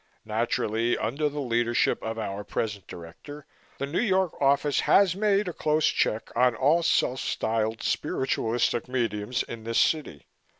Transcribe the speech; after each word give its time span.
Naturally, 0.25 0.97
under 0.97 1.29
the 1.29 1.39
leadership 1.41 2.01
of 2.01 2.17
our 2.17 2.43
present 2.43 2.87
Director, 2.87 3.45
the 3.77 3.85
New 3.85 4.01
York 4.01 4.33
office 4.41 4.79
has 4.79 5.15
made 5.15 5.47
a 5.47 5.53
close 5.53 5.85
check 5.85 6.31
on 6.35 6.55
all 6.55 6.81
self 6.81 7.19
styled 7.19 7.83
spiritualistic 7.83 8.87
mediums 8.87 9.43
in 9.43 9.63
this 9.63 9.77
city. 9.79 10.25